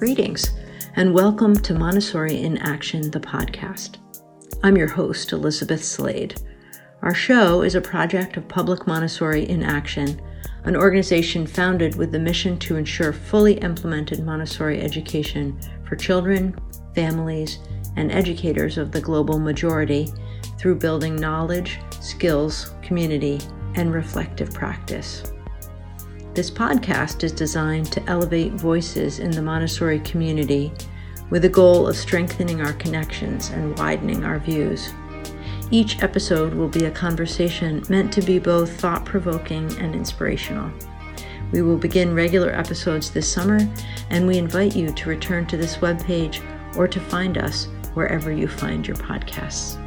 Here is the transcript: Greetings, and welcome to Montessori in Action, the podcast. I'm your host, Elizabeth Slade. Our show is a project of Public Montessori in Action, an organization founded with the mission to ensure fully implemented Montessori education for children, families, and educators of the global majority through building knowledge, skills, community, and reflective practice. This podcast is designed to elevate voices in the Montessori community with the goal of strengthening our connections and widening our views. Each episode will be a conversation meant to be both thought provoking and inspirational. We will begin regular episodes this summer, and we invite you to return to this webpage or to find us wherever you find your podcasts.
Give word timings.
Greetings, 0.00 0.52
and 0.96 1.12
welcome 1.12 1.54
to 1.54 1.74
Montessori 1.74 2.40
in 2.40 2.56
Action, 2.56 3.10
the 3.10 3.20
podcast. 3.20 3.98
I'm 4.62 4.74
your 4.74 4.88
host, 4.88 5.32
Elizabeth 5.32 5.84
Slade. 5.84 6.40
Our 7.02 7.12
show 7.12 7.60
is 7.60 7.74
a 7.74 7.82
project 7.82 8.38
of 8.38 8.48
Public 8.48 8.86
Montessori 8.86 9.46
in 9.46 9.62
Action, 9.62 10.18
an 10.64 10.74
organization 10.74 11.46
founded 11.46 11.96
with 11.96 12.12
the 12.12 12.18
mission 12.18 12.58
to 12.60 12.76
ensure 12.76 13.12
fully 13.12 13.58
implemented 13.58 14.24
Montessori 14.24 14.80
education 14.80 15.60
for 15.86 15.96
children, 15.96 16.58
families, 16.94 17.58
and 17.96 18.10
educators 18.10 18.78
of 18.78 18.92
the 18.92 19.02
global 19.02 19.38
majority 19.38 20.08
through 20.58 20.76
building 20.76 21.14
knowledge, 21.14 21.78
skills, 22.00 22.74
community, 22.80 23.38
and 23.74 23.92
reflective 23.92 24.50
practice. 24.54 25.30
This 26.32 26.48
podcast 26.48 27.24
is 27.24 27.32
designed 27.32 27.90
to 27.90 28.02
elevate 28.08 28.52
voices 28.52 29.18
in 29.18 29.32
the 29.32 29.42
Montessori 29.42 29.98
community 29.98 30.72
with 31.28 31.42
the 31.42 31.48
goal 31.48 31.88
of 31.88 31.96
strengthening 31.96 32.60
our 32.60 32.72
connections 32.74 33.50
and 33.50 33.76
widening 33.76 34.22
our 34.22 34.38
views. 34.38 34.92
Each 35.72 36.00
episode 36.04 36.54
will 36.54 36.68
be 36.68 36.84
a 36.84 36.90
conversation 36.90 37.82
meant 37.88 38.12
to 38.12 38.22
be 38.22 38.38
both 38.38 38.80
thought 38.80 39.04
provoking 39.04 39.76
and 39.78 39.92
inspirational. 39.92 40.70
We 41.50 41.62
will 41.62 41.76
begin 41.76 42.14
regular 42.14 42.50
episodes 42.50 43.10
this 43.10 43.30
summer, 43.30 43.68
and 44.10 44.24
we 44.24 44.38
invite 44.38 44.76
you 44.76 44.92
to 44.92 45.08
return 45.08 45.46
to 45.46 45.56
this 45.56 45.78
webpage 45.78 46.40
or 46.76 46.86
to 46.86 47.00
find 47.00 47.38
us 47.38 47.66
wherever 47.94 48.30
you 48.30 48.46
find 48.46 48.86
your 48.86 48.96
podcasts. 48.96 49.78